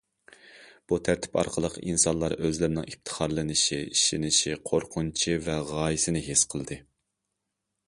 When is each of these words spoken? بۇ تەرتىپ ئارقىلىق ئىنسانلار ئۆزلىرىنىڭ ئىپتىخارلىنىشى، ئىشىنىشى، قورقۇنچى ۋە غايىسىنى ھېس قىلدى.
بۇ 0.91 0.97
تەرتىپ 1.07 1.35
ئارقىلىق 1.41 1.75
ئىنسانلار 1.81 2.35
ئۆزلىرىنىڭ 2.47 2.87
ئىپتىخارلىنىشى، 2.93 3.79
ئىشىنىشى، 3.83 4.57
قورقۇنچى 4.71 5.39
ۋە 5.51 5.61
غايىسىنى 5.75 6.27
ھېس 6.33 6.47
قىلدى. 6.57 6.83